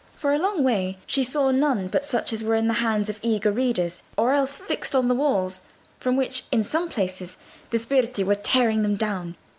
For 0.15 0.33
a 0.33 0.39
long 0.39 0.63
way 0.63 0.97
she 1.05 1.23
saw 1.23 1.51
none 1.51 1.87
but 1.87 2.03
such 2.03 2.33
as 2.33 2.41
were 2.41 2.55
in 2.55 2.67
the 2.67 2.73
hands 2.81 3.07
of 3.07 3.19
eager 3.21 3.51
readers, 3.51 4.01
or 4.17 4.31
else 4.31 4.57
fixed 4.57 4.95
on 4.95 5.07
the 5.09 5.13
walls, 5.13 5.61
from 5.99 6.15
which 6.15 6.45
in 6.51 6.63
some 6.63 6.89
places 6.89 7.37
the 7.69 7.77
sbirri 7.77 8.23
were 8.25 8.33
tearing 8.33 8.81
them 8.81 8.95
down. 8.95 9.35